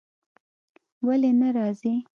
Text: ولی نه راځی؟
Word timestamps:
ولی 1.05 1.31
نه 1.41 1.49
راځی؟ 1.57 1.95